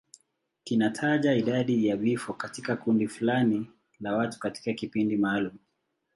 Kinataja 0.63 1.33
idadi 1.35 1.87
ya 1.87 1.97
vifo 1.97 2.33
katika 2.33 2.75
kundi 2.75 3.07
fulani 3.07 3.71
la 3.99 4.15
watu 4.15 4.39
katika 4.39 4.73
kipindi 4.73 5.17
maalum. 5.17 5.57